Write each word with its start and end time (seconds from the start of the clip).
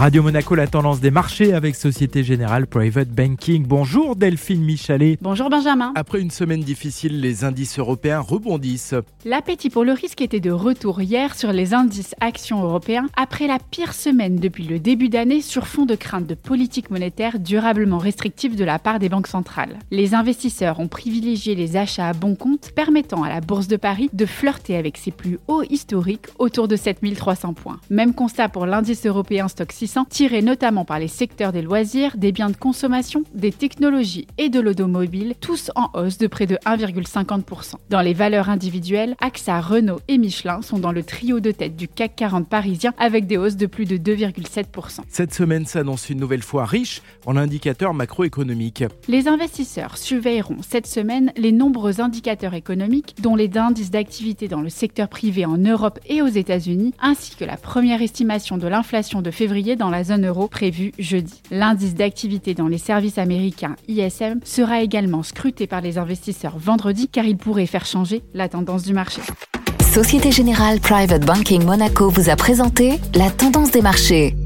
Radio 0.00 0.22
Monaco, 0.22 0.54
la 0.54 0.66
tendance 0.66 1.00
des 1.00 1.10
marchés 1.10 1.52
avec 1.52 1.76
Société 1.76 2.24
Générale 2.24 2.66
Private 2.66 3.10
Banking. 3.10 3.66
Bonjour 3.66 4.16
Delphine 4.16 4.64
Michalet. 4.64 5.18
Bonjour 5.20 5.50
Benjamin. 5.50 5.92
Après 5.94 6.22
une 6.22 6.30
semaine 6.30 6.62
difficile, 6.62 7.20
les 7.20 7.44
indices 7.44 7.78
européens 7.78 8.20
rebondissent. 8.20 8.94
L'appétit 9.26 9.68
pour 9.68 9.84
le 9.84 9.92
risque 9.92 10.22
était 10.22 10.40
de 10.40 10.50
retour 10.50 11.02
hier 11.02 11.36
sur 11.36 11.52
les 11.52 11.74
indices 11.74 12.14
actions 12.22 12.64
européens 12.64 13.08
après 13.14 13.46
la 13.46 13.58
pire 13.58 13.92
semaine 13.92 14.36
depuis 14.36 14.64
le 14.64 14.78
début 14.78 15.10
d'année 15.10 15.42
sur 15.42 15.66
fond 15.66 15.84
de 15.84 15.96
crainte 15.96 16.26
de 16.26 16.34
politique 16.34 16.88
monétaire 16.88 17.38
durablement 17.38 17.98
restrictive 17.98 18.56
de 18.56 18.64
la 18.64 18.78
part 18.78 19.00
des 19.00 19.10
banques 19.10 19.26
centrales. 19.26 19.80
Les 19.90 20.14
investisseurs 20.14 20.80
ont 20.80 20.88
privilégié 20.88 21.54
les 21.54 21.76
achats 21.76 22.08
à 22.08 22.14
bon 22.14 22.36
compte 22.36 22.70
permettant 22.74 23.22
à 23.22 23.28
la 23.28 23.42
Bourse 23.42 23.68
de 23.68 23.76
Paris 23.76 24.08
de 24.14 24.24
flirter 24.24 24.78
avec 24.78 24.96
ses 24.96 25.10
plus 25.10 25.38
hauts 25.46 25.64
historiques 25.68 26.28
autour 26.38 26.68
de 26.68 26.76
7300 26.76 27.52
points. 27.52 27.80
Même 27.90 28.14
constat 28.14 28.48
pour 28.48 28.64
l'indice 28.64 29.04
européen 29.04 29.48
Stock 29.48 29.70
600 29.70 29.89
tiré 30.08 30.42
notamment 30.42 30.84
par 30.84 30.98
les 30.98 31.08
secteurs 31.08 31.52
des 31.52 31.62
loisirs, 31.62 32.16
des 32.16 32.32
biens 32.32 32.50
de 32.50 32.56
consommation, 32.56 33.24
des 33.34 33.52
technologies 33.52 34.26
et 34.38 34.48
de 34.48 34.60
l'automobile, 34.60 35.34
tous 35.40 35.70
en 35.74 35.90
hausse 35.94 36.18
de 36.18 36.26
près 36.26 36.46
de 36.46 36.56
1,50%. 36.66 37.74
Dans 37.88 38.00
les 38.00 38.14
valeurs 38.14 38.48
individuelles, 38.48 39.16
AXA, 39.20 39.60
Renault 39.60 40.00
et 40.08 40.18
Michelin 40.18 40.62
sont 40.62 40.78
dans 40.78 40.92
le 40.92 41.02
trio 41.02 41.40
de 41.40 41.50
tête 41.50 41.76
du 41.76 41.88
CAC 41.88 42.16
40 42.16 42.48
parisien 42.48 42.92
avec 42.98 43.26
des 43.26 43.36
hausses 43.36 43.56
de 43.56 43.66
plus 43.66 43.84
de 43.84 43.96
2,7%. 43.96 45.00
Cette 45.08 45.34
semaine 45.34 45.66
s'annonce 45.66 46.08
une 46.08 46.20
nouvelle 46.20 46.42
fois 46.42 46.64
riche 46.64 47.02
en 47.26 47.36
indicateurs 47.36 47.94
macroéconomiques. 47.94 48.84
Les 49.08 49.28
investisseurs 49.28 49.98
surveilleront 49.98 50.58
cette 50.62 50.86
semaine 50.86 51.32
les 51.36 51.52
nombreux 51.52 52.00
indicateurs 52.00 52.54
économiques, 52.54 53.14
dont 53.20 53.36
les 53.36 53.50
indices 53.56 53.90
d'activité 53.90 54.48
dans 54.48 54.60
le 54.60 54.68
secteur 54.68 55.08
privé 55.08 55.44
en 55.44 55.58
Europe 55.58 55.98
et 56.06 56.22
aux 56.22 56.28
États-Unis, 56.28 56.94
ainsi 57.00 57.34
que 57.36 57.44
la 57.44 57.56
première 57.56 58.02
estimation 58.02 58.56
de 58.56 58.68
l'inflation 58.68 59.22
de 59.22 59.30
février 59.30 59.69
dans 59.76 59.90
la 59.90 60.04
zone 60.04 60.26
euro 60.26 60.48
prévue 60.48 60.92
jeudi. 60.98 61.42
L'indice 61.50 61.94
d'activité 61.94 62.54
dans 62.54 62.68
les 62.68 62.78
services 62.78 63.18
américains 63.18 63.76
ISM 63.88 64.40
sera 64.44 64.82
également 64.82 65.22
scruté 65.22 65.66
par 65.66 65.80
les 65.80 65.98
investisseurs 65.98 66.58
vendredi 66.58 67.08
car 67.08 67.24
il 67.24 67.36
pourrait 67.36 67.66
faire 67.66 67.86
changer 67.86 68.22
la 68.34 68.48
tendance 68.48 68.84
du 68.84 68.92
marché. 68.92 69.20
Société 69.92 70.30
Générale 70.30 70.78
Private 70.78 71.26
Banking 71.26 71.64
Monaco 71.64 72.10
vous 72.10 72.30
a 72.30 72.36
présenté 72.36 73.00
la 73.14 73.30
tendance 73.30 73.72
des 73.72 73.82
marchés. 73.82 74.36